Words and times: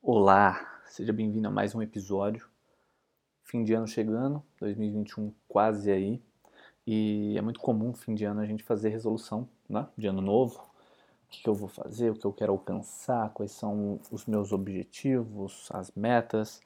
Olá, 0.00 0.80
seja 0.86 1.12
bem-vindo 1.12 1.48
a 1.48 1.50
mais 1.50 1.74
um 1.74 1.82
episódio. 1.82 2.48
Fim 3.42 3.64
de 3.64 3.74
ano 3.74 3.86
chegando, 3.86 4.42
2021 4.60 5.34
quase 5.48 5.90
aí, 5.90 6.22
e 6.86 7.36
é 7.36 7.42
muito 7.42 7.58
comum 7.58 7.92
fim 7.92 8.14
de 8.14 8.24
ano 8.24 8.40
a 8.40 8.46
gente 8.46 8.62
fazer 8.62 8.90
resolução, 8.90 9.48
né? 9.68 9.88
De 9.98 10.06
ano 10.06 10.20
novo. 10.20 10.60
O 11.26 11.28
que, 11.28 11.46
eu 11.48 11.54
vou 11.54 11.68
fazer, 11.68 12.10
o 12.10 12.14
que 12.14 12.24
eu 12.24 12.32
quero 12.32 12.52
alcançar, 12.52 13.30
quais 13.34 13.50
são 13.50 14.00
os 14.10 14.24
meus 14.24 14.52
objetivos, 14.52 15.68
as 15.72 15.90
metas, 15.90 16.62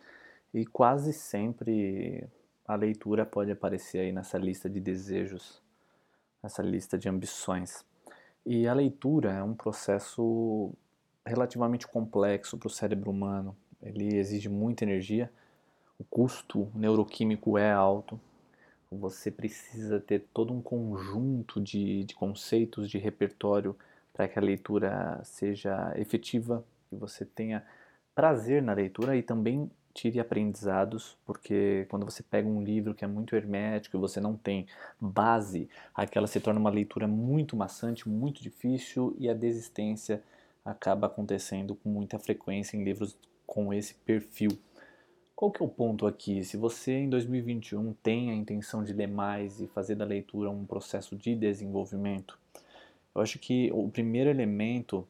e 0.53 0.67
quase 0.67 1.13
sempre 1.15 2.29
a 2.67 2.77
leitura 2.77 3.25
pode 3.25 3.51
aparecer 3.51 4.01
aí 4.01 4.13
nessa 4.13 4.37
lista 4.37 4.69
de 4.69 4.79
desejos, 4.79 5.61
nessa 6.43 6.63
lista 6.63 6.99
de 6.99 7.09
ambições. 7.09 7.85
E 8.45 8.69
a 8.69 8.75
leitura 8.75 9.33
é 9.33 9.43
um 9.43 9.55
processo 9.55 10.75
relativamente 11.25 11.87
complexo 11.87 12.59
para 12.59 12.67
o 12.67 12.71
cérebro 12.71 13.11
humano. 13.11 13.57
Ele 13.83 14.17
exige 14.17 14.49
muita 14.49 14.85
energia, 14.85 15.31
o 15.99 16.05
custo 16.05 16.71
neuroquímico 16.75 17.59
é 17.59 17.73
alto. 17.73 18.21
Você 18.91 19.31
precisa 19.31 19.99
ter 20.01 20.27
todo 20.33 20.53
um 20.53 20.61
conjunto 20.61 21.61
de, 21.61 22.05
de 22.05 22.15
conceitos, 22.15 22.91
de 22.91 22.99
repertório 22.99 23.77
para 24.13 24.29
que 24.29 24.39
a 24.39 24.43
leitura 24.43 25.21
seja 25.25 25.93
efetiva, 25.97 26.65
que 26.91 26.97
você 26.97 27.25
tenha 27.25 27.65
prazer 28.15 28.63
na 28.63 28.75
leitura 28.75 29.17
e 29.17 29.23
também 29.23 29.71
tire 29.95 30.21
aprendizados, 30.21 31.17
porque 31.25 31.87
quando 31.91 32.05
você 32.05 32.23
pega 32.23 32.49
um 32.49 32.63
livro 32.63 32.95
que 32.95 33.05
é 33.05 33.09
muito 33.09 33.37
hermético 33.37 33.97
e 33.97 34.01
você 34.01 34.21
não 34.21 34.37
tem 34.37 34.67
base, 35.01 35.69
aquela 35.95 36.27
se 36.27 36.41
torna 36.41 36.59
uma 36.59 36.71
leitura 36.71 37.07
muito 37.07 37.57
maçante, 37.57 38.09
muito 38.09 38.43
difícil 38.43 39.15
e 39.19 39.29
a 39.29 39.35
desistência 39.35 40.23
acaba 40.65 41.07
acontecendo 41.07 41.75
com 41.75 41.89
muita 41.89 42.19
frequência 42.19 42.77
em 42.77 42.85
livros 42.85 43.17
com 43.47 43.73
esse 43.73 43.95
perfil. 43.95 44.51
Qual 45.35 45.51
que 45.51 45.63
é 45.63 45.67
o 45.67 45.69
ponto 45.69 46.07
aqui? 46.07 46.45
Se 46.45 46.57
você 46.57 46.93
em 46.93 47.11
2021 47.11 47.95
tem 47.95 48.31
a 48.31 48.35
intenção 48.35 48.85
de 48.85 48.93
ler 48.93 49.09
mais 49.09 49.61
e 49.61 49.67
fazer 49.67 49.97
da 49.97 50.05
leitura 50.05 50.51
um 50.51 50.65
processo 50.65 51.17
de 51.17 51.35
desenvolvimento, 51.35 52.39
eu 53.15 53.21
acho 53.21 53.39
que 53.39 53.71
o 53.73 53.89
primeiro 53.89 54.31
elemento 54.31 55.07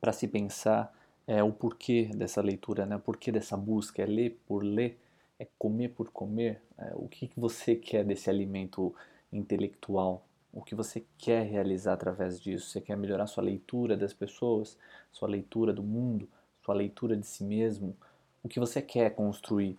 para 0.00 0.12
se 0.12 0.26
pensar 0.28 0.94
é 1.26 1.42
o 1.42 1.52
porquê 1.52 2.10
dessa 2.14 2.40
leitura, 2.40 2.86
né? 2.86 2.96
o 2.96 3.00
porquê 3.00 3.30
dessa 3.30 3.56
busca, 3.56 4.02
é 4.02 4.06
ler 4.06 4.40
por 4.46 4.62
ler, 4.62 4.98
é 5.38 5.46
comer 5.58 5.90
por 5.90 6.10
comer, 6.10 6.60
é, 6.78 6.92
o 6.94 7.08
que, 7.08 7.28
que 7.28 7.38
você 7.38 7.76
quer 7.76 8.04
desse 8.04 8.28
alimento 8.30 8.94
intelectual, 9.32 10.26
o 10.52 10.62
que 10.62 10.74
você 10.74 11.04
quer 11.16 11.46
realizar 11.46 11.92
através 11.92 12.40
disso. 12.40 12.70
Você 12.70 12.80
quer 12.80 12.96
melhorar 12.96 13.26
sua 13.26 13.42
leitura 13.44 13.96
das 13.96 14.12
pessoas, 14.12 14.76
sua 15.12 15.28
leitura 15.28 15.72
do 15.72 15.82
mundo, 15.82 16.28
sua 16.64 16.74
leitura 16.74 17.16
de 17.16 17.26
si 17.26 17.44
mesmo. 17.44 17.96
O 18.42 18.48
que 18.48 18.58
você 18.58 18.82
quer 18.82 19.10
construir? 19.14 19.78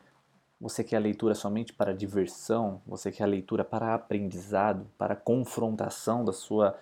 Você 0.60 0.84
quer 0.84 0.98
a 0.98 1.00
leitura 1.00 1.34
somente 1.34 1.74
para 1.74 1.94
diversão? 1.94 2.82
Você 2.86 3.12
quer 3.12 3.24
a 3.24 3.28
leitura 3.28 3.64
para 3.64 3.94
aprendizado, 3.94 4.88
para 4.98 5.16
confrontação 5.16 6.24
das 6.24 6.38
suas 6.38 6.76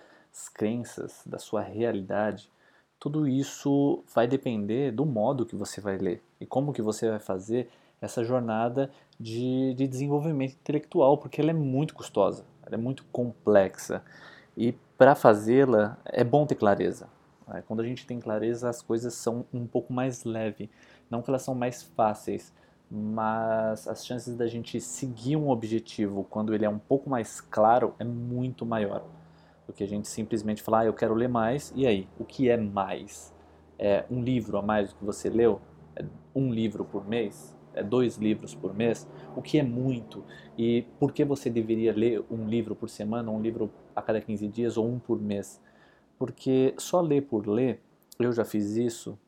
crenças, 0.54 1.22
da 1.26 1.38
sua 1.38 1.62
realidade? 1.62 2.50
Tudo 2.98 3.26
isso 3.26 4.04
vai 4.14 4.28
depender 4.28 4.92
do 4.92 5.06
modo 5.06 5.46
que 5.46 5.56
você 5.56 5.80
vai 5.80 5.96
ler 5.96 6.22
e 6.38 6.44
como 6.44 6.72
que 6.72 6.82
você 6.82 7.08
vai 7.08 7.18
fazer 7.18 7.70
essa 7.98 8.22
jornada 8.22 8.90
de, 9.18 9.74
de 9.74 9.86
desenvolvimento 9.88 10.52
intelectual, 10.52 11.16
porque 11.16 11.40
ela 11.40 11.50
é 11.50 11.54
muito 11.54 11.94
custosa 11.94 12.44
ela 12.70 12.80
é 12.80 12.82
muito 12.82 13.04
complexa. 13.12 14.02
E 14.56 14.72
para 14.96 15.14
fazê-la 15.14 15.98
é 16.04 16.22
bom 16.22 16.46
ter 16.46 16.54
clareza. 16.54 17.08
Né? 17.46 17.62
Quando 17.66 17.80
a 17.80 17.84
gente 17.84 18.06
tem 18.06 18.20
clareza, 18.20 18.68
as 18.68 18.80
coisas 18.80 19.14
são 19.14 19.44
um 19.52 19.66
pouco 19.66 19.92
mais 19.92 20.24
leves. 20.24 20.68
Não 21.10 21.20
que 21.20 21.30
elas 21.30 21.42
são 21.42 21.54
mais 21.54 21.82
fáceis, 21.82 22.52
mas 22.90 23.86
as 23.88 24.04
chances 24.04 24.36
da 24.36 24.46
gente 24.46 24.80
seguir 24.80 25.36
um 25.36 25.48
objetivo 25.48 26.24
quando 26.24 26.54
ele 26.54 26.64
é 26.64 26.68
um 26.68 26.78
pouco 26.78 27.10
mais 27.10 27.40
claro 27.40 27.94
é 27.98 28.04
muito 28.04 28.64
maior 28.64 29.04
do 29.66 29.72
que 29.72 29.84
a 29.84 29.86
gente 29.86 30.08
simplesmente 30.08 30.62
falar, 30.62 30.80
ah, 30.80 30.86
eu 30.86 30.92
quero 30.92 31.14
ler 31.14 31.28
mais, 31.28 31.72
e 31.76 31.86
aí? 31.86 32.08
O 32.18 32.24
que 32.24 32.50
é 32.50 32.56
mais? 32.56 33.32
É 33.78 34.04
um 34.10 34.20
livro 34.20 34.58
a 34.58 34.62
mais 34.62 34.90
do 34.90 34.96
que 34.96 35.04
você 35.04 35.30
leu? 35.30 35.60
É 35.94 36.04
um 36.34 36.52
livro 36.52 36.84
por 36.84 37.06
mês? 37.06 37.56
É, 37.74 37.82
dois 37.82 38.16
livros 38.16 38.54
por 38.54 38.74
mês, 38.74 39.08
o 39.36 39.42
que 39.42 39.58
é 39.58 39.62
muito 39.62 40.24
e 40.56 40.82
por 40.98 41.12
que 41.12 41.24
você 41.24 41.48
deveria 41.48 41.92
ler 41.92 42.24
um 42.30 42.46
livro 42.46 42.74
por 42.74 42.88
semana, 42.88 43.30
um 43.30 43.40
livro 43.40 43.70
a 43.94 44.02
cada 44.02 44.20
15 44.20 44.48
dias 44.48 44.76
ou 44.76 44.88
um 44.88 44.98
por 44.98 45.20
mês? 45.20 45.60
Porque 46.18 46.74
só 46.78 47.00
ler 47.00 47.22
por 47.22 47.46
ler, 47.46 47.80
eu 48.18 48.32
já 48.32 48.44
fiz 48.44 48.76
isso 48.76 49.18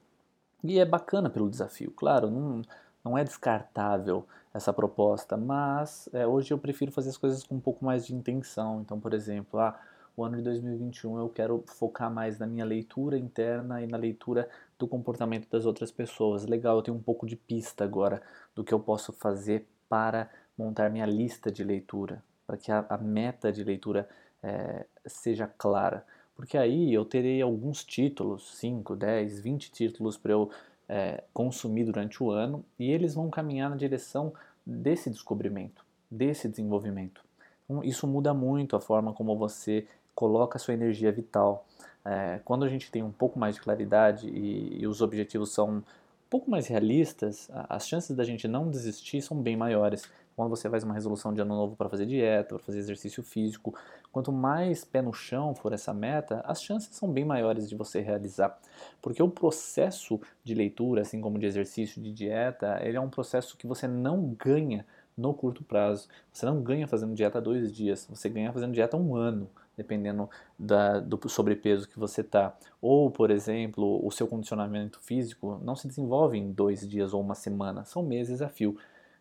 e 0.63 0.79
é 0.79 0.85
bacana 0.85 1.31
pelo 1.31 1.49
desafio, 1.49 1.91
claro, 1.91 2.31
não, 2.31 2.63
não 3.05 3.19
é 3.19 3.25
descartável 3.25 4.27
essa 4.55 4.73
proposta, 4.73 5.37
mas 5.37 6.09
é, 6.13 6.27
hoje 6.27 6.53
eu 6.53 6.59
prefiro 6.59 6.93
fazer 6.93 7.09
as 7.09 7.17
coisas 7.17 7.43
com 7.43 7.55
um 7.55 7.61
pouco 7.61 7.85
mais 7.85 8.07
de 8.07 8.15
intenção. 8.15 8.81
Então, 8.81 9.01
por 9.01 9.15
exemplo, 9.15 9.59
ah, 9.59 9.79
o 10.17 10.25
ano 10.25 10.37
de 10.37 10.43
2021 10.43 11.19
eu 11.19 11.29
quero 11.29 11.65
focar 11.67 12.13
mais 12.13 12.39
na 12.39 12.47
minha 12.47 12.65
leitura 12.65 13.17
interna 13.17 13.83
e 13.83 13.87
na 13.87 13.97
leitura 13.97 14.49
do 14.79 14.87
comportamento 14.87 15.49
das 15.49 15.65
outras 15.65 15.91
pessoas. 15.91 16.45
Legal, 16.45 16.77
eu 16.77 16.83
tenho 16.83 16.97
um 16.97 17.03
pouco 17.03 17.27
de 17.27 17.37
pista 17.37 17.85
agora 17.85 18.23
do 18.55 18.63
que 18.63 18.75
eu 18.75 18.81
posso 18.81 19.13
fazer 19.13 19.67
para 19.89 20.31
montar 20.57 20.91
minha 20.91 21.07
lista 21.07 21.51
de 21.51 21.65
leitura, 21.65 22.23
para 22.47 22.57
que 22.57 22.71
a, 22.71 22.85
a 22.89 22.99
meta 22.99 23.53
de 23.53 23.65
leitura 23.65 24.09
é, 24.43 24.87
seja 25.07 25.47
clara. 25.47 26.05
Porque 26.35 26.57
aí 26.57 26.93
eu 26.93 27.05
terei 27.05 27.41
alguns 27.41 27.85
títulos, 27.85 28.57
5, 28.57 28.97
10, 28.97 29.41
20 29.41 29.71
títulos 29.71 30.17
para 30.17 30.33
eu 30.33 30.51
é, 30.89 31.23
consumir 31.33 31.85
durante 31.85 32.23
o 32.23 32.31
ano 32.31 32.65
e 32.79 32.91
eles 32.91 33.15
vão 33.15 33.31
caminhar 33.31 33.71
na 33.71 33.77
direção 33.77 34.33
desse 34.65 35.11
descobrimento, 35.11 35.85
desse 36.11 36.49
desenvolvimento. 36.49 37.25
Então, 37.65 37.83
isso 37.83 38.07
muda 38.07 38.35
muito 38.35 38.77
a 38.77 38.81
forma 38.81 39.13
como 39.13 39.37
você 39.37 39.87
coloca 40.15 40.57
a 40.57 40.61
sua 40.61 40.75
energia 40.75 41.11
vital. 41.13 41.67
É, 42.05 42.41
quando 42.45 42.65
a 42.65 42.69
gente 42.69 42.91
tem 42.91 43.03
um 43.03 43.13
pouco 43.13 43.39
mais 43.39 43.55
de 43.55 43.61
claridade 43.61 44.29
e, 44.29 44.83
e, 44.83 44.87
os 44.87 45.01
objetivos 45.01 45.53
são 45.53 45.69
um 45.77 45.83
pouco 46.29 46.51
mais 46.51 46.67
realistas, 46.67 47.49
as 47.69 47.87
chances 47.87 48.17
da 48.17 48.25
gente 48.25 48.49
não 48.49 48.71
desistir 48.71 49.23
são 49.23 49.37
bem 49.41 49.57
maiores. 49.57 50.09
Quando 50.35 50.49
você 50.49 50.69
faz 50.69 50.83
uma 50.83 50.95
resolução 50.95 51.33
de 51.33 51.43
ano 51.43 51.55
novo 51.55 51.77
para 51.77 51.91
fazer 51.91 52.07
dieta, 52.07 52.55
para 52.55 52.65
fazer 52.65 52.79
exercício 52.79 53.23
físico, 53.23 53.75
quanto 54.11 54.33
mais 54.33 54.83
pé 54.83 55.03
no 55.03 55.13
chão 55.13 55.55
for 55.55 55.73
essa 55.75 55.93
meta, 55.93 56.43
as 56.47 56.63
chances 56.63 56.97
são 56.97 57.11
bem 57.11 57.25
maiores 57.25 57.69
de 57.69 57.77
você 57.77 58.01
realizar. 58.01 58.59
Porque 59.01 59.23
o 59.23 59.29
processo 59.29 60.19
de 60.43 60.55
leitura, 60.55 61.03
assim 61.03 61.21
como 61.21 61.39
de 61.39 61.45
exercício, 61.45 62.03
de 62.03 62.11
dieta, 62.13 62.81
ele 62.83 62.97
é 62.97 63.01
um 63.01 63.11
processo 63.11 63.57
que 63.59 63.67
você 63.67 63.87
não 63.87 64.35
ganha 64.39 64.87
no 65.17 65.35
curto 65.35 65.63
prazo. 65.63 66.09
Você 66.33 66.47
não 66.47 66.63
ganha 66.63 66.87
fazendo 66.87 67.15
dieta 67.15 67.41
dois 67.41 67.73
dias, 67.75 68.07
você 68.09 68.29
ganha 68.29 68.53
fazendo 68.53 68.73
dieta 68.73 68.97
um 68.97 69.15
ano 69.17 69.49
dependendo 69.77 70.29
da, 70.59 71.01
do 71.01 71.29
sobrepeso 71.29 71.89
que 71.89 71.99
você 71.99 72.21
está. 72.21 72.57
Ou, 72.81 73.11
por 73.11 73.31
exemplo, 73.31 74.05
o 74.07 74.11
seu 74.11 74.27
condicionamento 74.27 75.01
físico 75.01 75.59
não 75.63 75.75
se 75.75 75.89
desenvolve 75.89 76.39
em 76.39 76.53
dois 76.53 76.87
dias 76.89 77.15
ou 77.15 77.21
uma 77.21 77.35
semana, 77.35 77.85
são 77.85 78.03
meses 78.03 78.43
a 78.43 78.49
fio. 78.49 78.77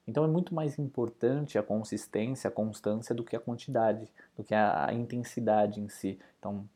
Então 0.08 0.24
é 0.24 0.28
muito 0.28 0.54
mais 0.54 0.78
importante 0.80 1.58
a 1.58 1.64
consistência, 1.64 2.48
a 2.48 2.52
constância 2.52 3.14
do 3.16 3.24
que 3.24 3.36
a 3.36 3.40
quantidade, 3.40 4.10
do 4.36 4.44
que 4.44 4.54
a, 4.54 4.88
a 4.88 4.94
intensidade 4.94 5.80
em 5.80 5.88
si. 5.88 6.20
Então 6.40 6.68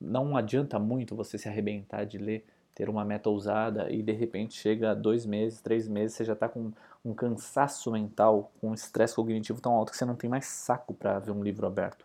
não 0.00 0.36
adianta 0.36 0.78
muito 0.78 1.14
você 1.14 1.38
se 1.38 1.48
arrebentar 1.48 2.04
de 2.04 2.18
ler, 2.18 2.44
ter 2.74 2.88
uma 2.88 3.04
meta 3.04 3.30
ousada 3.30 3.90
e 3.90 4.02
de 4.02 4.12
repente 4.12 4.54
chega 4.54 4.94
dois 4.94 5.24
meses, 5.24 5.60
três 5.60 5.88
meses, 5.88 6.16
você 6.16 6.24
já 6.24 6.32
está 6.32 6.48
com 6.48 6.72
um 7.04 7.14
cansaço 7.14 7.92
mental, 7.92 8.50
com 8.60 8.70
um 8.70 8.74
estresse 8.74 9.14
cognitivo 9.14 9.60
tão 9.60 9.72
alto 9.72 9.92
que 9.92 9.98
você 9.98 10.04
não 10.04 10.16
tem 10.16 10.28
mais 10.28 10.46
saco 10.46 10.94
para 10.94 11.18
ver 11.18 11.30
um 11.30 11.42
livro 11.42 11.66
aberto 11.66 12.04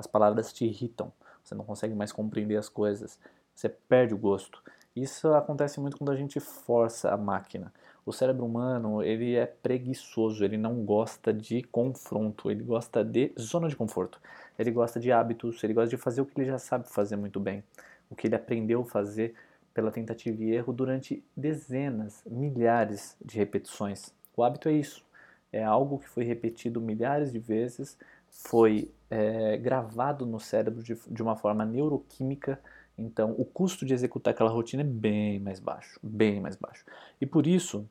as 0.00 0.06
palavras 0.06 0.52
te 0.52 0.64
irritam, 0.64 1.12
você 1.44 1.54
não 1.54 1.64
consegue 1.64 1.94
mais 1.94 2.10
compreender 2.10 2.56
as 2.56 2.68
coisas, 2.68 3.18
você 3.54 3.68
perde 3.68 4.14
o 4.14 4.18
gosto. 4.18 4.62
Isso 4.96 5.28
acontece 5.34 5.78
muito 5.78 5.96
quando 5.96 6.10
a 6.10 6.16
gente 6.16 6.40
força 6.40 7.10
a 7.10 7.16
máquina. 7.16 7.72
O 8.04 8.12
cérebro 8.12 8.46
humano, 8.46 9.02
ele 9.02 9.36
é 9.36 9.46
preguiçoso, 9.46 10.42
ele 10.42 10.56
não 10.56 10.84
gosta 10.84 11.32
de 11.32 11.62
confronto, 11.62 12.50
ele 12.50 12.64
gosta 12.64 13.04
de 13.04 13.32
zona 13.38 13.68
de 13.68 13.76
conforto. 13.76 14.18
Ele 14.58 14.70
gosta 14.70 14.98
de 14.98 15.12
hábitos, 15.12 15.62
ele 15.62 15.74
gosta 15.74 15.90
de 15.90 15.96
fazer 15.96 16.22
o 16.22 16.26
que 16.26 16.40
ele 16.40 16.48
já 16.48 16.58
sabe 16.58 16.88
fazer 16.88 17.16
muito 17.16 17.38
bem, 17.38 17.62
o 18.10 18.16
que 18.16 18.26
ele 18.26 18.34
aprendeu 18.34 18.80
a 18.80 18.84
fazer 18.84 19.34
pela 19.72 19.90
tentativa 19.90 20.42
e 20.42 20.52
erro 20.52 20.72
durante 20.72 21.24
dezenas, 21.36 22.22
milhares 22.26 23.16
de 23.24 23.38
repetições. 23.38 24.12
O 24.36 24.42
hábito 24.42 24.68
é 24.68 24.72
isso, 24.72 25.04
é 25.52 25.62
algo 25.62 25.98
que 25.98 26.08
foi 26.08 26.24
repetido 26.24 26.80
milhares 26.80 27.32
de 27.32 27.38
vezes, 27.38 27.96
foi 28.28 28.90
é, 29.10 29.56
gravado 29.56 30.24
no 30.24 30.38
cérebro 30.38 30.82
de, 30.82 30.96
de 31.08 31.22
uma 31.22 31.36
forma 31.36 31.64
neuroquímica, 31.64 32.60
então 32.96 33.34
o 33.38 33.44
custo 33.44 33.84
de 33.84 33.94
executar 33.94 34.32
aquela 34.32 34.50
rotina 34.50 34.82
é 34.82 34.86
bem 34.86 35.38
mais 35.40 35.58
baixo, 35.58 35.98
bem 36.02 36.40
mais 36.40 36.56
baixo. 36.56 36.84
E 37.20 37.26
por 37.26 37.46
isso 37.46 37.88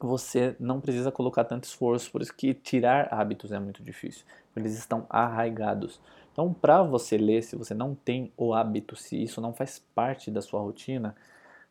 você 0.00 0.56
não 0.58 0.80
precisa 0.80 1.12
colocar 1.12 1.44
tanto 1.44 1.64
esforço, 1.64 2.10
por 2.10 2.22
isso 2.22 2.34
que 2.34 2.54
tirar 2.54 3.08
hábitos 3.12 3.52
é 3.52 3.58
muito 3.58 3.82
difícil, 3.82 4.24
eles 4.56 4.76
estão 4.76 5.06
arraigados. 5.08 6.00
Então, 6.32 6.52
para 6.52 6.82
você 6.82 7.18
ler, 7.18 7.42
se 7.42 7.56
você 7.56 7.74
não 7.74 7.94
tem 7.94 8.32
o 8.36 8.54
hábito, 8.54 8.96
se 8.96 9.22
isso 9.22 9.40
não 9.40 9.52
faz 9.52 9.78
parte 9.94 10.30
da 10.30 10.40
sua 10.40 10.60
rotina, 10.60 11.14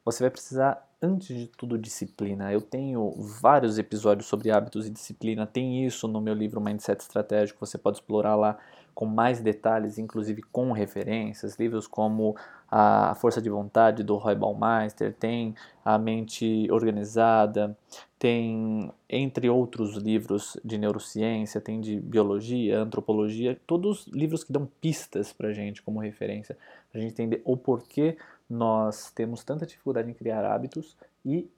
você 0.06 0.24
vai 0.24 0.30
precisar, 0.30 0.88
antes 1.02 1.36
de 1.36 1.48
tudo, 1.48 1.78
disciplina. 1.78 2.52
Eu 2.52 2.62
tenho 2.62 3.12
vários 3.18 3.78
episódios 3.78 4.28
sobre 4.28 4.52
hábitos 4.52 4.88
e 4.88 4.92
disciplina, 4.92 5.48
tem 5.48 5.86
isso 5.86 6.08
no 6.08 6.22
meu 6.22 6.34
livro 6.34 6.62
Mindset 6.62 7.02
Estratégico, 7.02 7.66
você 7.66 7.78
pode 7.78 7.98
explorar 7.98 8.36
lá 8.36 8.58
com 8.94 9.06
mais 9.06 9.42
detalhes, 9.42 9.98
inclusive 9.98 10.42
com 10.44 10.72
referências, 10.72 11.58
livros 11.58 11.88
como 11.88 12.36
A 12.70 13.16
Força 13.16 13.42
de 13.42 13.50
Vontade 13.50 14.04
do 14.04 14.18
Roy 14.18 14.36
Baumeister, 14.36 15.14
tem 15.14 15.56
A 15.84 15.98
Mente 15.98 16.68
Organizada, 16.72 17.76
tem 18.22 18.92
entre 19.10 19.50
outros 19.50 19.96
livros 19.96 20.56
de 20.64 20.78
neurociência, 20.78 21.60
tem 21.60 21.82
de 21.82 22.00
biologia, 22.00 22.78
antropologia, 22.78 23.60
todos 23.66 24.06
livros 24.06 24.44
que 24.44 24.54
dão 24.54 24.70
pistas 24.80 25.34
para 25.34 25.52
gente 25.52 25.82
como 25.82 26.00
referência, 26.00 26.56
para 26.92 27.00
a 27.00 27.02
gente 27.02 27.14
entender 27.14 27.42
o 27.44 27.58
porquê 27.58 28.16
nós 28.48 29.10
temos 29.10 29.44
tanta 29.44 29.66
dificuldade 29.66 30.12
em 30.12 30.14
criar 30.14 30.46
hábitos 30.46 30.96
e 31.26 31.50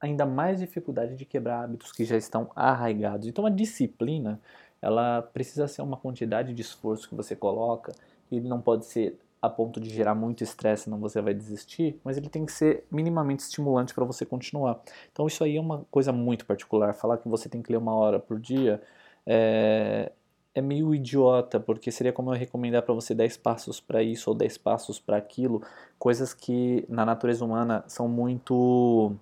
ainda 0.00 0.26
mais 0.26 0.58
dificuldade 0.58 1.14
de 1.14 1.24
quebrar 1.24 1.62
hábitos 1.62 1.92
que 1.92 2.04
já 2.04 2.16
estão 2.16 2.50
arraigados. 2.56 3.28
Então 3.28 3.46
a 3.46 3.50
disciplina, 3.50 4.40
ela 4.82 5.22
precisa 5.22 5.68
ser 5.68 5.82
uma 5.82 5.96
quantidade 5.96 6.52
de 6.52 6.62
esforço 6.62 7.08
que 7.08 7.14
você 7.14 7.36
coloca, 7.36 7.92
e 8.28 8.40
não 8.40 8.60
pode 8.60 8.86
ser 8.86 9.16
a 9.42 9.48
ponto 9.48 9.80
de 9.80 9.88
gerar 9.88 10.14
muito 10.14 10.44
estresse, 10.44 10.84
senão 10.84 10.98
você 10.98 11.20
vai 11.22 11.32
desistir, 11.32 11.98
mas 12.04 12.16
ele 12.16 12.28
tem 12.28 12.44
que 12.44 12.52
ser 12.52 12.84
minimamente 12.90 13.42
estimulante 13.42 13.94
para 13.94 14.04
você 14.04 14.26
continuar. 14.26 14.80
Então 15.12 15.26
isso 15.26 15.42
aí 15.42 15.56
é 15.56 15.60
uma 15.60 15.86
coisa 15.90 16.12
muito 16.12 16.44
particular. 16.44 16.94
Falar 16.94 17.18
que 17.18 17.28
você 17.28 17.48
tem 17.48 17.62
que 17.62 17.72
ler 17.72 17.78
uma 17.78 17.94
hora 17.94 18.18
por 18.18 18.38
dia 18.38 18.82
é, 19.26 20.12
é 20.54 20.60
meio 20.60 20.94
idiota, 20.94 21.58
porque 21.58 21.90
seria 21.90 22.12
como 22.12 22.32
eu 22.32 22.38
recomendar 22.38 22.82
para 22.82 22.94
você 22.94 23.14
10 23.14 23.36
passos 23.38 23.80
para 23.80 24.02
isso 24.02 24.30
ou 24.30 24.36
10 24.36 24.58
passos 24.58 24.98
para 25.00 25.16
aquilo, 25.16 25.62
coisas 25.98 26.34
que 26.34 26.84
na 26.88 27.06
natureza 27.06 27.44
humana 27.44 27.84
são 27.86 28.08
muito 28.08 29.14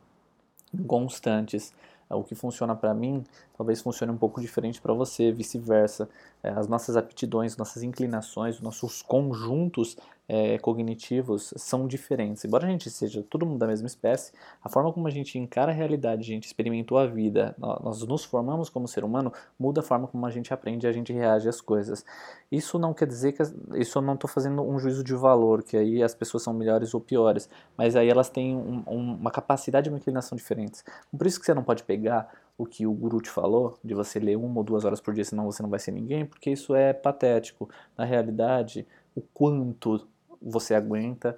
constantes. 0.86 1.72
O 2.10 2.24
que 2.24 2.34
funciona 2.34 2.74
para 2.74 2.94
mim, 2.94 3.22
talvez 3.58 3.82
funcione 3.82 4.12
um 4.12 4.16
pouco 4.16 4.40
diferente 4.40 4.80
para 4.80 4.94
você, 4.94 5.32
vice-versa. 5.32 6.08
É, 6.40 6.50
as 6.50 6.68
nossas 6.68 6.96
aptidões, 6.96 7.56
nossas 7.56 7.82
inclinações, 7.82 8.60
nossos 8.60 9.02
conjuntos 9.02 9.96
é, 10.28 10.58
cognitivos 10.58 11.52
são 11.56 11.88
diferentes. 11.88 12.44
Embora 12.44 12.66
a 12.66 12.70
gente 12.70 12.88
seja 12.88 13.24
todo 13.28 13.44
mundo 13.44 13.58
da 13.58 13.66
mesma 13.66 13.86
espécie, 13.86 14.32
a 14.62 14.68
forma 14.68 14.92
como 14.92 15.08
a 15.08 15.10
gente 15.10 15.38
encara 15.38 15.72
a 15.72 15.74
realidade, 15.74 16.20
a 16.20 16.34
gente 16.34 16.44
experimentou 16.44 16.98
a 16.98 17.06
vida, 17.06 17.56
nós 17.58 18.02
nos 18.06 18.24
formamos 18.24 18.68
como 18.68 18.86
ser 18.86 19.02
humano, 19.02 19.32
muda 19.58 19.80
a 19.80 19.82
forma 19.82 20.06
como 20.06 20.24
a 20.24 20.30
gente 20.30 20.54
aprende 20.54 20.86
e 20.86 20.88
a 20.88 20.92
gente 20.92 21.12
reage 21.12 21.48
às 21.48 21.60
coisas. 21.60 22.04
Isso 22.52 22.78
não 22.78 22.94
quer 22.94 23.08
dizer 23.08 23.32
que 23.32 23.42
isso 23.80 23.98
eu 23.98 24.02
não 24.02 24.14
estou 24.14 24.28
fazendo 24.28 24.62
um 24.62 24.78
juízo 24.78 25.02
de 25.02 25.14
valor, 25.14 25.64
que 25.64 25.76
aí 25.76 26.02
as 26.02 26.14
pessoas 26.14 26.42
são 26.44 26.52
melhores 26.52 26.94
ou 26.94 27.00
piores, 27.00 27.48
mas 27.76 27.96
aí 27.96 28.08
elas 28.08 28.28
têm 28.28 28.54
um, 28.54 28.84
um, 28.86 29.14
uma 29.14 29.30
capacidade 29.30 29.88
e 29.88 29.90
uma 29.90 29.98
inclinação 29.98 30.36
diferentes. 30.36 30.84
Por 31.16 31.26
isso 31.26 31.40
que 31.40 31.46
você 31.46 31.54
não 31.54 31.64
pode 31.64 31.82
pegar 31.82 32.30
o 32.58 32.66
que 32.66 32.84
o 32.84 32.92
guru 32.92 33.20
te 33.20 33.30
falou, 33.30 33.78
de 33.84 33.94
você 33.94 34.18
ler 34.18 34.36
uma 34.36 34.58
ou 34.58 34.64
duas 34.64 34.84
horas 34.84 35.00
por 35.00 35.14
dia, 35.14 35.24
senão 35.24 35.44
você 35.44 35.62
não 35.62 35.70
vai 35.70 35.78
ser 35.78 35.92
ninguém, 35.92 36.26
porque 36.26 36.50
isso 36.50 36.74
é 36.74 36.92
patético. 36.92 37.70
Na 37.96 38.04
realidade, 38.04 38.84
o 39.14 39.22
quanto 39.22 40.08
você 40.42 40.74
aguenta 40.74 41.36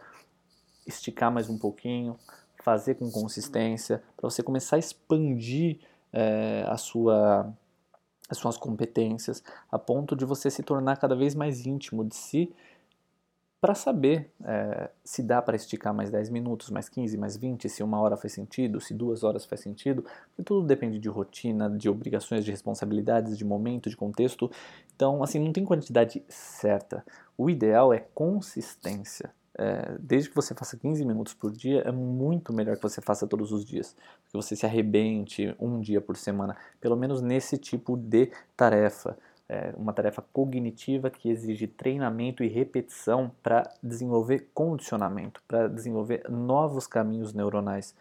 esticar 0.86 1.30
mais 1.30 1.50
um 1.50 1.58
pouquinho, 1.58 2.16
fazer 2.64 2.94
com 2.94 3.10
consistência, 3.10 4.02
para 4.16 4.30
você 4.30 4.42
começar 4.42 4.76
a 4.76 4.78
expandir 4.78 5.80
é, 6.10 6.64
a 6.66 6.78
sua, 6.78 7.52
as 8.28 8.38
suas 8.38 8.56
competências, 8.56 9.44
a 9.70 9.78
ponto 9.78 10.16
de 10.16 10.24
você 10.24 10.50
se 10.50 10.62
tornar 10.62 10.96
cada 10.96 11.14
vez 11.14 11.34
mais 11.34 11.66
íntimo 11.66 12.02
de 12.02 12.16
si 12.16 12.50
para 13.60 13.74
saber 13.74 14.32
é, 14.42 14.90
se 15.04 15.22
dá 15.22 15.42
para 15.42 15.54
esticar 15.54 15.92
mais 15.92 16.10
10 16.10 16.30
minutos, 16.30 16.70
mais 16.70 16.88
15, 16.88 17.16
mais 17.18 17.36
20, 17.36 17.68
se 17.68 17.82
uma 17.82 18.00
hora 18.00 18.16
faz 18.16 18.32
sentido, 18.32 18.80
se 18.80 18.94
duas 18.94 19.22
horas 19.22 19.44
faz 19.44 19.60
sentido, 19.60 20.02
porque 20.02 20.42
tudo 20.42 20.66
depende 20.66 20.98
de 20.98 21.08
rotina, 21.08 21.68
de 21.68 21.88
obrigações, 21.88 22.44
de 22.44 22.50
responsabilidades, 22.50 23.36
de 23.36 23.44
momento, 23.44 23.90
de 23.90 23.96
contexto. 23.96 24.50
Então, 24.96 25.22
assim, 25.22 25.38
não 25.38 25.52
tem 25.52 25.64
quantidade 25.64 26.22
certa. 26.28 27.04
O 27.36 27.50
ideal 27.50 27.92
é 27.92 28.00
consistência. 28.14 29.30
É, 29.58 29.98
desde 30.00 30.30
que 30.30 30.34
você 30.34 30.54
faça 30.54 30.76
15 30.78 31.04
minutos 31.04 31.34
por 31.34 31.52
dia, 31.52 31.82
é 31.82 31.92
muito 31.92 32.50
melhor 32.54 32.76
que 32.76 32.82
você 32.82 33.02
faça 33.02 33.26
todos 33.26 33.52
os 33.52 33.62
dias. 33.62 33.94
Que 34.28 34.32
você 34.32 34.56
se 34.56 34.64
arrebente 34.64 35.54
um 35.60 35.80
dia 35.80 36.00
por 36.00 36.16
semana, 36.16 36.56
pelo 36.80 36.96
menos 36.96 37.20
nesse 37.20 37.58
tipo 37.58 37.94
de 37.94 38.30
tarefa 38.56 39.18
é 39.52 39.74
uma 39.76 39.92
tarefa 39.92 40.22
cognitiva 40.32 41.10
que 41.10 41.28
exige 41.28 41.66
treinamento 41.66 42.44
e 42.44 42.46
repetição 42.46 43.32
para 43.42 43.68
desenvolver 43.82 44.48
condicionamento, 44.54 45.42
para 45.48 45.66
desenvolver 45.66 46.22
novos 46.30 46.86
caminhos 46.86 47.34
neuronais. 47.34 47.92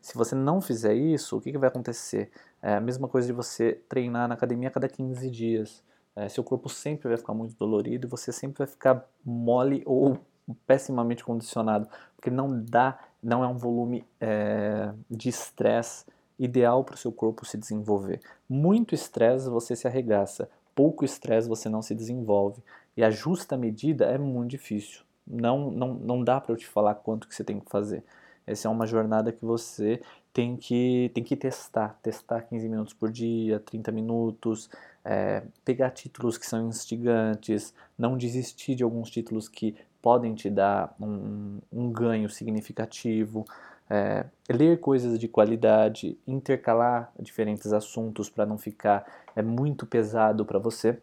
Se 0.00 0.16
você 0.16 0.34
não 0.34 0.62
fizer 0.62 0.94
isso, 0.94 1.36
o 1.36 1.42
que, 1.42 1.52
que 1.52 1.58
vai 1.58 1.68
acontecer? 1.68 2.30
É 2.62 2.76
a 2.76 2.80
mesma 2.80 3.06
coisa 3.06 3.26
de 3.26 3.34
você 3.34 3.78
treinar 3.86 4.26
na 4.26 4.34
academia 4.34 4.68
a 4.68 4.72
cada 4.72 4.88
15 4.88 5.30
dias. 5.30 5.82
É, 6.16 6.26
seu 6.30 6.42
corpo 6.42 6.70
sempre 6.70 7.08
vai 7.08 7.18
ficar 7.18 7.34
muito 7.34 7.54
dolorido 7.54 8.06
e 8.06 8.10
você 8.10 8.32
sempre 8.32 8.58
vai 8.58 8.66
ficar 8.66 9.06
mole 9.22 9.82
ou 9.84 10.18
pessimamente 10.66 11.22
condicionado, 11.22 11.86
porque 12.16 12.30
não 12.30 12.48
dá, 12.64 12.98
não 13.22 13.44
é 13.44 13.46
um 13.46 13.58
volume 13.58 14.06
é, 14.18 14.90
de 15.10 15.28
estresse 15.28 16.06
ideal 16.38 16.82
para 16.82 16.94
o 16.94 16.98
seu 16.98 17.12
corpo 17.12 17.44
se 17.44 17.58
desenvolver. 17.58 18.20
Muito 18.48 18.94
estresse 18.94 19.50
você 19.50 19.76
se 19.76 19.86
arregaça, 19.86 20.48
pouco 20.74 21.04
estresse 21.04 21.48
você 21.48 21.68
não 21.68 21.82
se 21.82 21.94
desenvolve. 21.94 22.62
E 22.96 23.02
a 23.02 23.10
justa 23.10 23.56
medida 23.56 24.06
é 24.06 24.18
muito 24.18 24.50
difícil. 24.50 25.02
Não, 25.26 25.70
não, 25.70 25.94
não 25.94 26.22
dá 26.22 26.40
para 26.40 26.52
eu 26.52 26.56
te 26.56 26.66
falar 26.66 26.94
quanto 26.96 27.26
que 27.26 27.34
você 27.34 27.42
tem 27.42 27.58
que 27.58 27.70
fazer. 27.70 28.04
Essa 28.46 28.68
é 28.68 28.70
uma 28.70 28.86
jornada 28.86 29.32
que 29.32 29.44
você 29.44 30.02
tem 30.32 30.56
que, 30.56 31.10
tem 31.14 31.24
que 31.24 31.36
testar. 31.36 31.98
Testar 32.02 32.42
15 32.42 32.68
minutos 32.68 32.92
por 32.92 33.10
dia, 33.10 33.58
30 33.60 33.90
minutos, 33.90 34.68
é, 35.04 35.42
pegar 35.64 35.90
títulos 35.90 36.36
que 36.36 36.46
são 36.46 36.68
instigantes, 36.68 37.72
não 37.96 38.16
desistir 38.16 38.74
de 38.74 38.82
alguns 38.82 39.10
títulos 39.10 39.48
que 39.48 39.74
podem 40.02 40.34
te 40.34 40.50
dar 40.50 40.94
um, 41.00 41.58
um 41.72 41.90
ganho 41.90 42.28
significativo 42.28 43.46
é, 43.88 44.24
ler 44.48 44.80
coisas 44.80 45.18
de 45.18 45.28
qualidade, 45.28 46.18
intercalar 46.26 47.12
diferentes 47.20 47.72
assuntos 47.72 48.30
para 48.30 48.46
não 48.46 48.56
ficar 48.56 49.04
é 49.36 49.42
muito 49.42 49.86
pesado 49.86 50.44
para 50.44 50.58
você. 50.58 50.98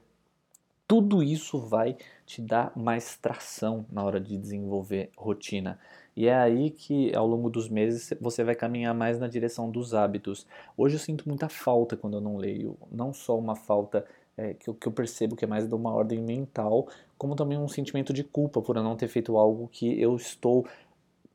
Tudo 0.87 1.23
isso 1.23 1.59
vai 1.59 1.95
te 2.25 2.41
dar 2.41 2.71
mais 2.75 3.15
tração 3.15 3.85
na 3.91 4.03
hora 4.03 4.19
de 4.19 4.37
desenvolver 4.37 5.09
rotina. 5.15 5.79
E 6.15 6.27
é 6.27 6.35
aí 6.35 6.69
que 6.69 7.15
ao 7.15 7.25
longo 7.25 7.49
dos 7.49 7.69
meses 7.69 8.13
você 8.19 8.43
vai 8.43 8.55
caminhar 8.55 8.93
mais 8.93 9.17
na 9.17 9.27
direção 9.27 9.69
dos 9.69 9.93
hábitos. 9.93 10.45
Hoje 10.75 10.95
eu 10.95 10.99
sinto 10.99 11.27
muita 11.27 11.47
falta 11.47 11.95
quando 11.95 12.17
eu 12.17 12.21
não 12.21 12.35
leio, 12.35 12.77
não 12.91 13.13
só 13.13 13.37
uma 13.37 13.55
falta 13.55 14.05
é, 14.35 14.53
que, 14.53 14.69
eu, 14.69 14.73
que 14.73 14.87
eu 14.87 14.91
percebo 14.91 15.35
que 15.35 15.45
é 15.45 15.47
mais 15.47 15.67
de 15.67 15.73
uma 15.73 15.93
ordem 15.93 16.19
mental, 16.19 16.87
como 17.17 17.35
também 17.35 17.57
um 17.57 17.67
sentimento 17.67 18.11
de 18.11 18.23
culpa 18.23 18.61
por 18.61 18.75
eu 18.75 18.83
não 18.83 18.97
ter 18.97 19.07
feito 19.07 19.37
algo 19.37 19.69
que 19.71 20.01
eu 20.01 20.15
estou 20.15 20.65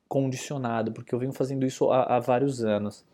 condicionado, 0.09 0.93
porque 0.93 1.15
eu 1.15 1.19
venho 1.19 1.33
fazendo 1.33 1.67
isso 1.67 1.91
há, 1.91 2.17
há 2.17 2.21
vários 2.21 2.65
anos. 2.65 3.05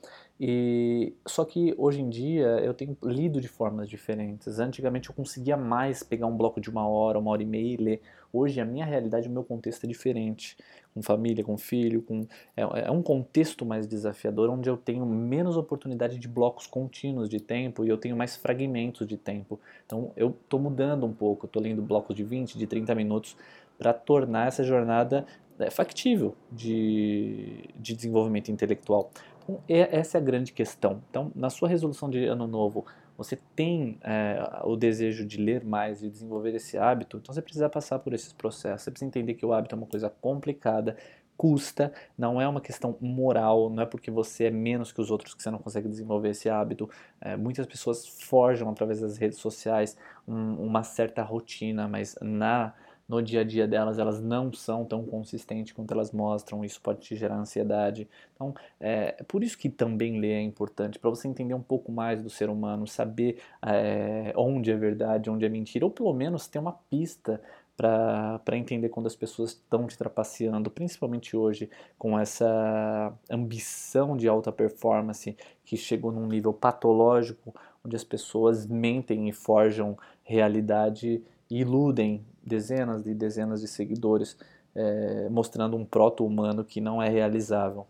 E 0.44 1.14
só 1.24 1.44
que 1.44 1.72
hoje 1.78 2.00
em 2.00 2.08
dia 2.08 2.46
eu 2.64 2.74
tenho 2.74 2.96
lido 3.00 3.40
de 3.40 3.46
formas 3.46 3.88
diferentes. 3.88 4.58
Antigamente 4.58 5.08
eu 5.08 5.14
conseguia 5.14 5.56
mais 5.56 6.02
pegar 6.02 6.26
um 6.26 6.36
bloco 6.36 6.60
de 6.60 6.68
uma 6.68 6.84
hora, 6.84 7.16
uma 7.16 7.30
hora 7.30 7.42
e 7.42 7.46
meia 7.46 7.74
e 7.74 7.76
ler. 7.76 8.02
Hoje 8.32 8.60
a 8.60 8.64
minha 8.64 8.84
realidade, 8.84 9.28
o 9.28 9.30
meu 9.30 9.44
contexto 9.44 9.84
é 9.84 9.86
diferente. 9.86 10.56
Com 10.92 11.00
família, 11.00 11.44
com 11.44 11.56
filho, 11.56 12.02
com 12.02 12.26
é, 12.56 12.62
é 12.62 12.90
um 12.90 13.02
contexto 13.02 13.64
mais 13.64 13.86
desafiador, 13.86 14.50
onde 14.50 14.68
eu 14.68 14.76
tenho 14.76 15.06
menos 15.06 15.56
oportunidade 15.56 16.18
de 16.18 16.26
blocos 16.26 16.66
contínuos 16.66 17.28
de 17.28 17.38
tempo 17.38 17.84
e 17.84 17.88
eu 17.88 17.96
tenho 17.96 18.16
mais 18.16 18.34
fragmentos 18.34 19.06
de 19.06 19.16
tempo. 19.16 19.60
Então 19.86 20.10
eu 20.16 20.30
estou 20.42 20.58
mudando 20.58 21.06
um 21.06 21.12
pouco, 21.12 21.46
estou 21.46 21.62
lendo 21.62 21.82
blocos 21.82 22.16
de 22.16 22.24
20, 22.24 22.58
de 22.58 22.66
30 22.66 22.94
minutos 22.96 23.36
para 23.78 23.92
tornar 23.92 24.48
essa 24.48 24.64
jornada 24.64 25.24
é, 25.62 25.70
factível 25.70 26.34
de, 26.50 27.68
de 27.76 27.94
desenvolvimento 27.94 28.50
intelectual. 28.50 29.10
Então, 29.42 29.60
é, 29.68 29.96
essa 29.96 30.18
é 30.18 30.20
a 30.20 30.24
grande 30.24 30.52
questão. 30.52 31.02
Então, 31.10 31.30
na 31.34 31.50
sua 31.50 31.68
resolução 31.68 32.08
de 32.08 32.24
ano 32.24 32.46
novo, 32.46 32.84
você 33.16 33.38
tem 33.54 33.98
é, 34.02 34.60
o 34.64 34.76
desejo 34.76 35.24
de 35.24 35.36
ler 35.36 35.64
mais, 35.64 36.00
de 36.00 36.10
desenvolver 36.10 36.54
esse 36.54 36.78
hábito, 36.78 37.18
então 37.18 37.32
você 37.32 37.42
precisa 37.42 37.68
passar 37.68 37.98
por 37.98 38.12
esses 38.12 38.32
processos. 38.32 38.82
Você 38.82 38.90
precisa 38.90 39.08
entender 39.08 39.34
que 39.34 39.44
o 39.44 39.52
hábito 39.52 39.74
é 39.74 39.78
uma 39.78 39.86
coisa 39.86 40.08
complicada, 40.08 40.96
custa, 41.36 41.92
não 42.16 42.40
é 42.40 42.46
uma 42.46 42.60
questão 42.60 42.96
moral, 43.00 43.68
não 43.68 43.82
é 43.82 43.86
porque 43.86 44.10
você 44.10 44.44
é 44.44 44.50
menos 44.50 44.92
que 44.92 45.00
os 45.00 45.10
outros 45.10 45.34
que 45.34 45.42
você 45.42 45.50
não 45.50 45.58
consegue 45.58 45.88
desenvolver 45.88 46.30
esse 46.30 46.48
hábito. 46.48 46.88
É, 47.20 47.36
muitas 47.36 47.66
pessoas 47.66 48.06
forjam 48.06 48.68
através 48.70 49.00
das 49.00 49.16
redes 49.16 49.38
sociais 49.38 49.96
um, 50.26 50.54
uma 50.54 50.82
certa 50.82 51.22
rotina, 51.22 51.88
mas 51.88 52.16
na 52.20 52.72
no 53.12 53.22
dia 53.22 53.42
a 53.42 53.44
dia 53.44 53.68
delas, 53.68 53.98
elas 53.98 54.22
não 54.22 54.50
são 54.50 54.86
tão 54.86 55.04
consistentes 55.04 55.74
quanto 55.74 55.92
elas 55.92 56.12
mostram, 56.12 56.64
isso 56.64 56.80
pode 56.80 57.00
te 57.00 57.14
gerar 57.14 57.36
ansiedade. 57.36 58.08
Então, 58.34 58.54
é, 58.80 59.22
por 59.28 59.44
isso 59.44 59.58
que 59.58 59.68
também 59.68 60.18
ler 60.18 60.32
é 60.32 60.40
importante, 60.40 60.98
para 60.98 61.10
você 61.10 61.28
entender 61.28 61.52
um 61.52 61.60
pouco 61.60 61.92
mais 61.92 62.22
do 62.22 62.30
ser 62.30 62.48
humano, 62.48 62.86
saber 62.86 63.38
é, 63.60 64.32
onde 64.34 64.70
é 64.70 64.76
verdade, 64.76 65.28
onde 65.28 65.44
é 65.44 65.48
mentira, 65.50 65.84
ou 65.84 65.90
pelo 65.90 66.14
menos 66.14 66.48
ter 66.48 66.58
uma 66.58 66.72
pista 66.72 67.38
para 67.76 68.56
entender 68.56 68.88
quando 68.88 69.08
as 69.08 69.16
pessoas 69.16 69.50
estão 69.50 69.86
te 69.86 69.98
trapaceando, 69.98 70.70
principalmente 70.70 71.36
hoje 71.36 71.68
com 71.98 72.18
essa 72.18 73.12
ambição 73.30 74.16
de 74.16 74.26
alta 74.26 74.50
performance 74.50 75.36
que 75.66 75.76
chegou 75.76 76.12
num 76.12 76.26
nível 76.26 76.54
patológico, 76.54 77.54
onde 77.84 77.94
as 77.94 78.04
pessoas 78.04 78.66
mentem 78.66 79.28
e 79.28 79.32
forjam 79.32 79.98
realidade 80.22 81.22
e 81.50 81.60
iludem 81.60 82.24
dezenas 82.44 83.06
e 83.06 83.14
dezenas 83.14 83.60
de 83.60 83.68
seguidores, 83.68 84.36
é, 84.74 85.28
mostrando 85.28 85.76
um 85.76 85.84
proto-humano 85.84 86.64
que 86.64 86.80
não 86.80 87.02
é 87.02 87.08
realizável 87.08 87.86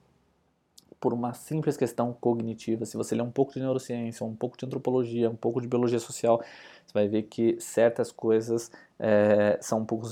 por 1.02 1.12
uma 1.12 1.34
simples 1.34 1.76
questão 1.76 2.12
cognitiva. 2.12 2.86
Se 2.86 2.96
você 2.96 3.12
ler 3.16 3.22
um 3.22 3.30
pouco 3.30 3.52
de 3.52 3.58
neurociência, 3.58 4.24
um 4.24 4.36
pouco 4.36 4.56
de 4.56 4.64
antropologia, 4.64 5.28
um 5.28 5.34
pouco 5.34 5.60
de 5.60 5.66
biologia 5.66 5.98
social, 5.98 6.40
você 6.86 6.92
vai 6.94 7.08
ver 7.08 7.24
que 7.24 7.60
certas 7.60 8.12
coisas 8.12 8.70
é, 9.00 9.58
são, 9.60 9.80
um 9.80 9.84
pouco, 9.84 10.06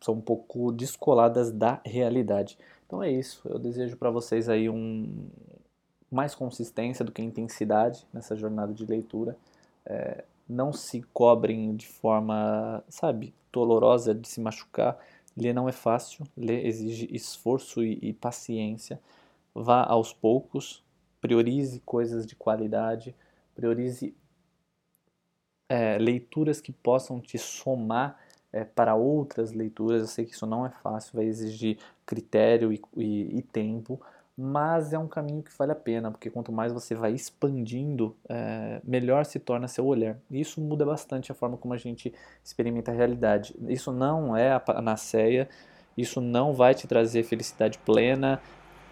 são 0.00 0.14
um 0.14 0.20
pouco 0.20 0.70
descoladas 0.70 1.50
da 1.50 1.80
realidade. 1.84 2.56
Então 2.86 3.02
é 3.02 3.10
isso. 3.10 3.42
Eu 3.46 3.58
desejo 3.58 3.96
para 3.96 4.10
vocês 4.10 4.48
aí 4.48 4.70
um 4.70 5.26
mais 6.08 6.36
consistência 6.36 7.04
do 7.04 7.10
que 7.10 7.20
intensidade 7.20 8.06
nessa 8.12 8.36
jornada 8.36 8.72
de 8.72 8.86
leitura. 8.86 9.36
É, 9.84 10.24
não 10.48 10.72
se 10.72 11.02
cobrem 11.12 11.76
de 11.76 11.86
forma, 11.86 12.82
sabe, 12.88 13.34
dolorosa 13.52 14.14
de 14.14 14.28
se 14.28 14.40
machucar. 14.40 14.98
Ler 15.36 15.52
não 15.52 15.68
é 15.68 15.72
fácil, 15.72 16.26
ler 16.36 16.66
exige 16.66 17.08
esforço 17.12 17.82
e, 17.84 17.98
e 18.02 18.12
paciência 18.12 19.00
vá 19.54 19.84
aos 19.84 20.12
poucos, 20.12 20.84
priorize 21.20 21.80
coisas 21.80 22.26
de 22.26 22.36
qualidade, 22.36 23.14
priorize 23.54 24.14
é, 25.68 25.98
leituras 25.98 26.60
que 26.60 26.72
possam 26.72 27.20
te 27.20 27.38
somar 27.38 28.18
é, 28.52 28.64
para 28.64 28.94
outras 28.94 29.52
leituras. 29.52 30.00
Eu 30.02 30.06
sei 30.06 30.24
que 30.24 30.32
isso 30.32 30.46
não 30.46 30.64
é 30.64 30.70
fácil, 30.70 31.12
vai 31.14 31.26
exigir 31.26 31.78
critério 32.06 32.72
e, 32.72 32.80
e, 32.96 33.38
e, 33.38 33.42
tempo, 33.42 34.00
mas 34.40 34.92
é 34.92 34.98
um 34.98 35.08
caminho 35.08 35.42
que 35.42 35.50
vale 35.58 35.72
a 35.72 35.74
pena, 35.74 36.12
porque 36.12 36.30
quanto 36.30 36.52
mais 36.52 36.72
você 36.72 36.94
vai 36.94 37.12
expandindo, 37.12 38.16
é, 38.28 38.80
melhor 38.84 39.24
se 39.24 39.40
torna 39.40 39.66
seu 39.66 39.84
olhar. 39.84 40.16
E 40.30 40.40
isso 40.40 40.60
muda 40.60 40.86
bastante 40.86 41.32
a 41.32 41.34
forma 41.34 41.56
como 41.56 41.74
a 41.74 41.76
gente 41.76 42.14
experimenta 42.44 42.92
a 42.92 42.94
realidade. 42.94 43.52
Isso 43.66 43.90
não 43.90 44.36
é 44.36 44.52
a 44.52 44.60
panaceia, 44.60 45.48
isso 45.96 46.20
não 46.20 46.52
vai 46.54 46.72
te 46.72 46.86
trazer 46.86 47.24
felicidade 47.24 47.78
plena, 47.78 48.40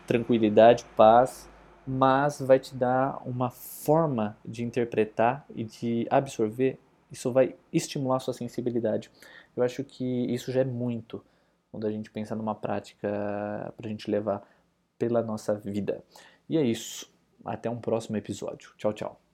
tranquilidade, 0.04 0.84
paz, 0.96 1.48
mas 1.86 2.40
vai 2.40 2.58
te 2.58 2.74
dar 2.74 3.22
uma 3.24 3.48
forma 3.48 4.36
de 4.44 4.64
interpretar 4.64 5.46
e 5.54 5.62
de 5.62 6.08
absorver. 6.10 6.80
Isso 7.08 7.30
vai 7.30 7.54
estimular 7.72 8.16
a 8.16 8.20
sua 8.20 8.34
sensibilidade. 8.34 9.12
Eu 9.56 9.62
acho 9.62 9.84
que 9.84 10.04
isso 10.04 10.50
já 10.50 10.62
é 10.62 10.64
muito 10.64 11.24
quando 11.70 11.86
a 11.86 11.92
gente 11.92 12.10
pensa 12.10 12.34
numa 12.34 12.54
prática 12.54 13.72
para 13.76 13.86
a 13.86 13.88
gente 13.88 14.10
levar 14.10 14.42
pela 14.98 15.22
nossa 15.22 15.54
vida. 15.54 16.02
E 16.48 16.56
é 16.56 16.62
isso. 16.62 17.12
Até 17.44 17.70
um 17.70 17.80
próximo 17.80 18.16
episódio. 18.16 18.72
Tchau, 18.76 18.92
tchau. 18.92 19.25